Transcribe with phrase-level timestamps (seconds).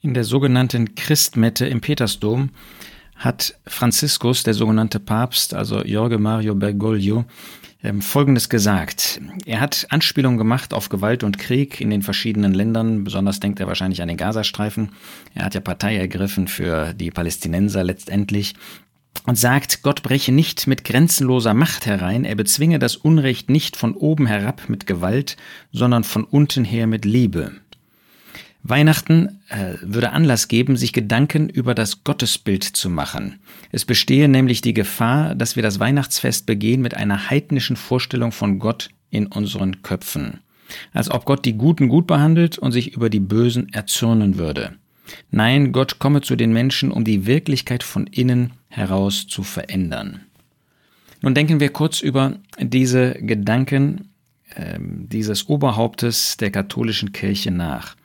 [0.00, 2.50] In der sogenannten Christmette im Petersdom
[3.16, 7.24] hat Franziskus, der sogenannte Papst, also Jorge Mario Bergoglio,
[7.82, 9.20] ähm, Folgendes gesagt.
[9.44, 13.02] Er hat Anspielungen gemacht auf Gewalt und Krieg in den verschiedenen Ländern.
[13.02, 14.90] Besonders denkt er wahrscheinlich an den Gazastreifen.
[15.34, 18.54] Er hat ja Partei ergriffen für die Palästinenser letztendlich
[19.26, 23.94] und sagt, Gott breche nicht mit grenzenloser Macht herein, er bezwinge das Unrecht nicht von
[23.94, 25.36] oben herab mit Gewalt,
[25.72, 27.52] sondern von unten her mit Liebe.
[28.62, 33.38] Weihnachten äh, würde Anlass geben, sich Gedanken über das Gottesbild zu machen.
[33.72, 38.58] Es bestehe nämlich die Gefahr, dass wir das Weihnachtsfest begehen mit einer heidnischen Vorstellung von
[38.58, 40.40] Gott in unseren Köpfen.
[40.92, 44.74] Als ob Gott die Guten gut behandelt und sich über die Bösen erzürnen würde.
[45.30, 50.20] Nein, Gott komme zu den Menschen, um die Wirklichkeit von innen heraus zu verändern.
[51.22, 54.10] Nun denken wir kurz über diese Gedanken
[54.54, 57.96] äh, dieses Oberhauptes der katholischen Kirche nach.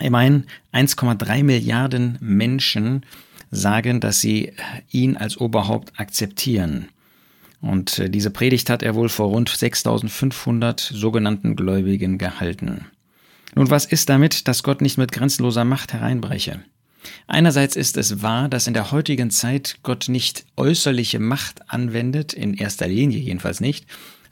[0.00, 3.04] Immerhin 1,3 Milliarden Menschen
[3.50, 4.52] sagen, dass sie
[4.90, 6.88] ihn als Oberhaupt akzeptieren.
[7.60, 12.86] Und äh, diese Predigt hat er wohl vor rund 6500 sogenannten Gläubigen gehalten.
[13.54, 16.60] Nun, was ist damit, dass Gott nicht mit grenzenloser Macht hereinbreche?
[17.26, 22.54] Einerseits ist es wahr, dass in der heutigen Zeit Gott nicht äußerliche Macht anwendet, in
[22.54, 23.86] erster Linie jedenfalls nicht,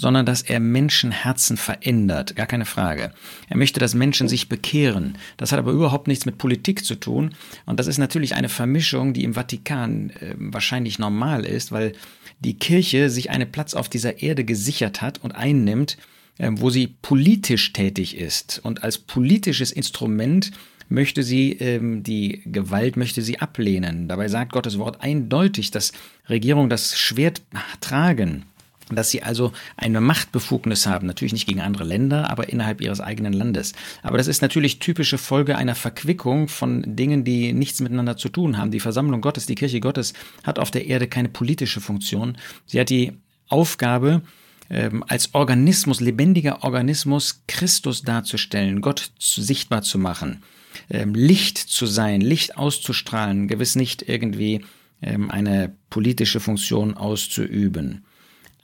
[0.00, 3.12] sondern dass er Menschenherzen verändert, gar keine Frage.
[3.50, 5.18] Er möchte, dass Menschen sich bekehren.
[5.36, 7.34] Das hat aber überhaupt nichts mit Politik zu tun.
[7.66, 11.92] Und das ist natürlich eine Vermischung, die im Vatikan äh, wahrscheinlich normal ist, weil
[12.38, 15.98] die Kirche sich einen Platz auf dieser Erde gesichert hat und einnimmt,
[16.38, 18.58] äh, wo sie politisch tätig ist.
[18.64, 20.50] Und als politisches Instrument
[20.88, 24.08] möchte sie ähm, die Gewalt möchte sie ablehnen.
[24.08, 25.92] Dabei sagt Gottes Wort eindeutig, dass
[26.26, 27.42] Regierungen das Schwert
[27.82, 28.46] tragen
[28.96, 33.32] dass sie also eine Machtbefugnis haben, natürlich nicht gegen andere Länder, aber innerhalb ihres eigenen
[33.32, 33.72] Landes.
[34.02, 38.58] Aber das ist natürlich typische Folge einer Verquickung von Dingen, die nichts miteinander zu tun
[38.58, 38.70] haben.
[38.70, 40.12] Die Versammlung Gottes, die Kirche Gottes
[40.44, 42.36] hat auf der Erde keine politische Funktion.
[42.66, 43.12] Sie hat die
[43.48, 44.22] Aufgabe,
[44.70, 50.42] ähm, als Organismus, lebendiger Organismus, Christus darzustellen, Gott sichtbar zu machen,
[50.88, 54.64] ähm, Licht zu sein, Licht auszustrahlen, gewiss nicht irgendwie
[55.02, 58.04] ähm, eine politische Funktion auszuüben.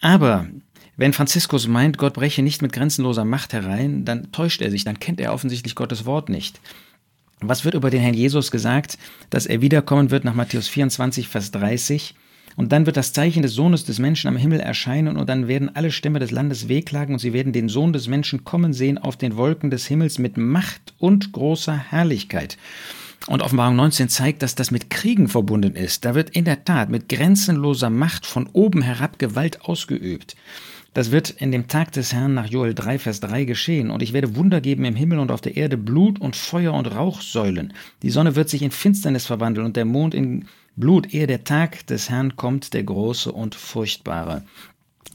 [0.00, 0.46] Aber
[0.96, 5.00] wenn Franziskus meint, Gott breche nicht mit grenzenloser Macht herein, dann täuscht er sich, dann
[5.00, 6.60] kennt er offensichtlich Gottes Wort nicht.
[7.40, 8.96] Was wird über den Herrn Jesus gesagt,
[9.28, 12.14] dass er wiederkommen wird nach Matthäus 24, Vers 30?
[12.56, 15.76] Und dann wird das Zeichen des Sohnes des Menschen am Himmel erscheinen und dann werden
[15.76, 19.18] alle Stämme des Landes wehklagen und sie werden den Sohn des Menschen kommen sehen auf
[19.18, 22.56] den Wolken des Himmels mit Macht und großer Herrlichkeit.
[23.26, 26.04] Und Offenbarung 19 zeigt, dass das mit Kriegen verbunden ist.
[26.04, 30.36] Da wird in der Tat mit grenzenloser Macht von oben herab Gewalt ausgeübt.
[30.94, 33.90] Das wird in dem Tag des Herrn nach Joel 3, Vers 3 geschehen.
[33.90, 36.86] Und ich werde Wunder geben im Himmel und auf der Erde Blut und Feuer und
[36.86, 37.74] Rauchsäulen.
[38.02, 40.46] Die Sonne wird sich in Finsternis verwandeln und der Mond in
[40.76, 44.44] Blut, ehe der Tag des Herrn kommt, der große und furchtbare.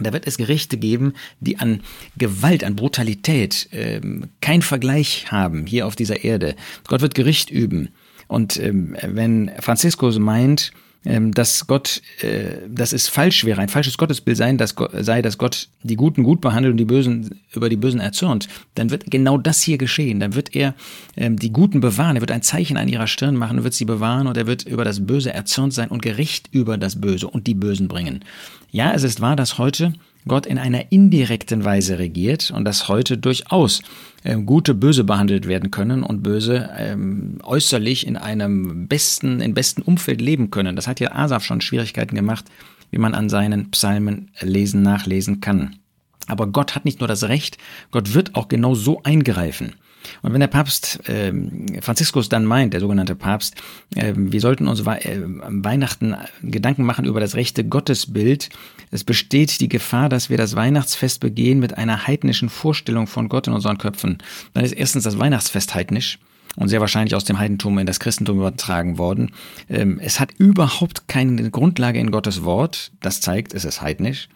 [0.04, 1.82] Da wird es Gerichte geben, die an
[2.18, 6.56] Gewalt, an Brutalität ähm, kein Vergleich haben hier auf dieser Erde.
[6.88, 7.90] Gott wird Gericht üben.
[8.28, 10.72] Und ähm, wenn Franziskus meint,
[11.04, 15.40] dass Gott, äh, dass es falsch wäre, ein falsches Gottesbild sein, dass Gott, sei, dass
[15.40, 19.40] Gott die Guten gut behandelt und die Bösen über die Bösen erzürnt, dann wird genau
[19.40, 20.20] das hier geschehen.
[20.20, 20.76] Dann wird er
[21.18, 22.18] ähm, die Guten bewahren.
[22.18, 24.86] Er wird ein Zeichen an ihrer Stirn machen wird sie bewahren und er wird über
[24.86, 28.24] das Böse erzürnt sein und Gericht über das Böse und die Bösen bringen.
[28.72, 29.94] Ja, es ist wahr, dass heute
[30.28, 33.82] Gott in einer indirekten Weise regiert und dass heute durchaus
[34.24, 39.82] äh, gute böse behandelt werden können und böse ähm, äußerlich in einem besten, in besten
[39.82, 40.76] Umfeld leben können.
[40.76, 42.46] Das hat ja Asaf schon Schwierigkeiten gemacht,
[42.92, 45.78] wie man an seinen Psalmen lesen, nachlesen kann.
[46.28, 47.58] Aber Gott hat nicht nur das Recht,
[47.90, 49.74] Gott wird auch genau so eingreifen.
[50.22, 51.32] Und wenn der Papst äh,
[51.82, 53.56] Franziskus dann meint, der sogenannte Papst,
[53.96, 58.50] äh, wir sollten uns we äh, Weihnachten Gedanken machen über das rechte Gottesbild,
[58.92, 63.48] es besteht die Gefahr, dass wir das Weihnachtsfest begehen mit einer heidnischen Vorstellung von Gott
[63.48, 64.18] in unseren Köpfen.
[64.54, 66.20] Dann ist erstens das Weihnachtsfest heidnisch
[66.56, 69.32] und sehr wahrscheinlich aus dem Heidentum in das Christentum übertragen worden.
[69.70, 72.92] Ähm, es hat überhaupt keine Grundlage in Gottes Wort.
[73.00, 74.28] Das zeigt, es ist heidnisch.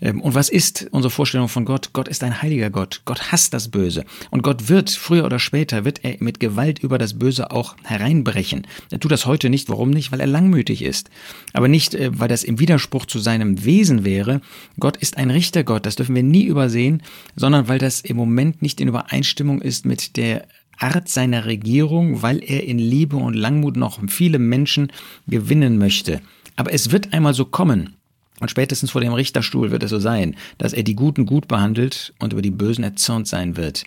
[0.00, 1.90] Ähm, und was ist unsere Vorstellung von Gott?
[1.92, 3.02] Gott ist ein heiliger Gott.
[3.04, 4.04] Gott hasst das Böse.
[4.30, 8.66] Und Gott wird, früher oder später, wird er mit Gewalt über das Böse auch hereinbrechen.
[8.90, 9.68] Er tut das heute nicht.
[9.68, 10.12] Warum nicht?
[10.12, 11.10] Weil er langmütig ist.
[11.52, 14.40] Aber nicht, äh, weil das im Widerspruch zu seinem Wesen wäre.
[14.78, 15.86] Gott ist ein Richtergott.
[15.86, 17.02] Das dürfen wir nie übersehen,
[17.36, 20.46] sondern weil das im Moment nicht in Übereinstimmung ist mit der
[20.80, 24.90] Art seiner Regierung, weil er in Liebe und Langmut noch viele Menschen
[25.26, 26.22] gewinnen möchte.
[26.56, 27.96] Aber es wird einmal so kommen,
[28.40, 32.12] und spätestens vor dem Richterstuhl wird es so sein, dass er die Guten gut behandelt
[32.18, 33.84] und über die Bösen erzürnt sein wird.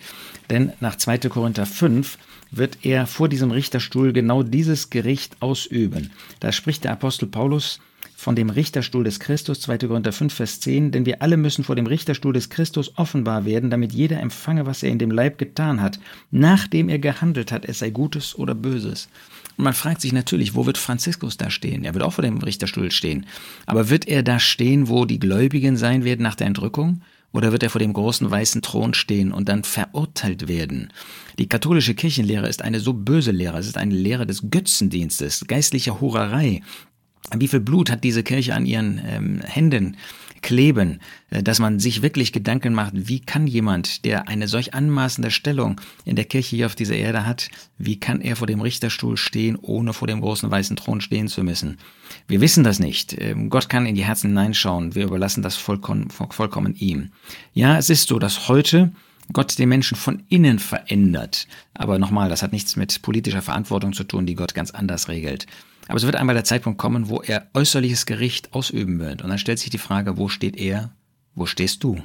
[0.49, 1.17] Denn nach 2.
[1.29, 2.17] Korinther 5
[2.51, 6.11] wird er vor diesem Richterstuhl genau dieses Gericht ausüben.
[6.39, 7.79] Da spricht der Apostel Paulus
[8.23, 9.79] von dem Richterstuhl des Christus, 2.
[9.79, 13.69] Korinther 5, Vers 10, denn wir alle müssen vor dem Richterstuhl des Christus offenbar werden,
[13.69, 15.99] damit jeder empfange, was er in dem Leib getan hat,
[16.31, 19.09] nachdem er gehandelt hat, es sei Gutes oder Böses.
[19.57, 21.83] Und man fragt sich natürlich, wo wird Franziskus da stehen?
[21.83, 23.25] Er wird auch vor dem Richterstuhl stehen.
[23.65, 27.01] Aber wird er da stehen, wo die Gläubigen sein werden nach der Entrückung?
[27.33, 30.93] Oder wird er vor dem großen weißen Thron stehen und dann verurteilt werden?
[31.39, 33.57] Die katholische Kirchenlehre ist eine so böse Lehre.
[33.57, 36.61] Es ist eine Lehre des Götzendienstes, geistlicher Hurerei.
[37.35, 39.97] Wie viel Blut hat diese Kirche an ihren ähm, Händen
[40.43, 40.99] kleben,
[41.31, 45.81] äh, dass man sich wirklich Gedanken macht, wie kann jemand, der eine solch anmaßende Stellung
[46.05, 47.49] in der Kirche hier auf dieser Erde hat,
[47.79, 51.43] wie kann er vor dem Richterstuhl stehen, ohne vor dem großen weißen Thron stehen zu
[51.43, 51.79] müssen?
[52.27, 53.15] Wir wissen das nicht.
[53.19, 54.93] Ähm, Gott kann in die Herzen hineinschauen.
[54.93, 57.09] Wir überlassen das vollkommen, vollkommen ihm.
[57.53, 58.91] Ja, es ist so, dass heute
[59.31, 61.47] Gott den Menschen von innen verändert.
[61.73, 65.47] Aber nochmal, das hat nichts mit politischer Verantwortung zu tun, die Gott ganz anders regelt.
[65.87, 69.21] Aber es wird einmal der Zeitpunkt kommen, wo er äußerliches Gericht ausüben wird.
[69.21, 70.91] Und dann stellt sich die Frage, wo steht er?
[71.35, 72.01] Wo stehst du?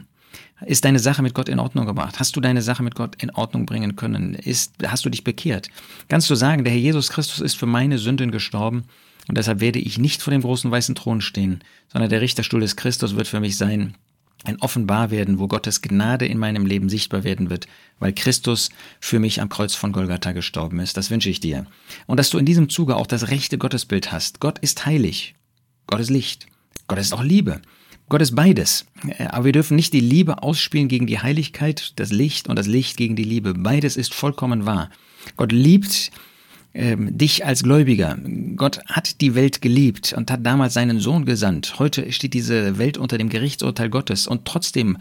[0.67, 2.19] Ist deine Sache mit Gott in Ordnung gebracht?
[2.19, 4.35] Hast du deine Sache mit Gott in Ordnung bringen können?
[4.35, 5.69] Ist, hast du dich bekehrt?
[6.09, 8.85] Kannst du sagen, der Herr Jesus Christus ist für meine Sünden gestorben
[9.29, 11.63] und deshalb werde ich nicht vor dem großen weißen Thron stehen,
[11.93, 13.95] sondern der Richterstuhl des Christus wird für mich sein
[14.45, 17.67] ein Offenbarwerden, wo Gottes Gnade in meinem Leben sichtbar werden wird,
[17.99, 18.71] weil Christus
[19.01, 20.97] für mich am Kreuz von Golgatha gestorben ist.
[20.97, 21.67] Das wünsche ich dir.
[22.07, 24.41] Und dass du in diesem Zuge auch das rechte Gottesbild hast.
[24.41, 25.35] Gott ist heilig.
[25.87, 26.47] Gott ist Licht.
[26.87, 27.61] Gott ist auch Liebe.
[28.09, 28.87] Gott ist beides.
[29.29, 32.97] Aber wir dürfen nicht die Liebe ausspielen gegen die Heiligkeit, das Licht und das Licht
[32.97, 33.55] gegen die Liebe.
[33.55, 34.91] Beides ist vollkommen wahr.
[35.37, 36.11] Gott liebt
[36.75, 38.17] ähm, dich als Gläubiger.
[38.57, 41.79] Gott hat die Welt geliebt und hat damals seinen Sohn gesandt.
[41.79, 44.99] Heute steht diese Welt unter dem Gerichtsurteil Gottes und trotzdem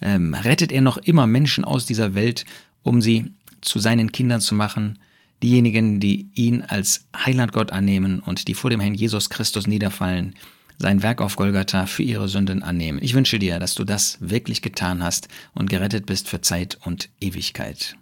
[0.00, 2.44] ähm, rettet er noch immer Menschen aus dieser Welt,
[2.82, 4.98] um sie zu seinen Kindern zu machen.
[5.42, 10.34] Diejenigen, die ihn als Heiland Gott annehmen und die vor dem Herrn Jesus Christus niederfallen,
[10.78, 12.98] sein Werk auf Golgatha für ihre Sünden annehmen.
[13.02, 17.10] Ich wünsche dir, dass du das wirklich getan hast und gerettet bist für Zeit und
[17.20, 17.96] Ewigkeit.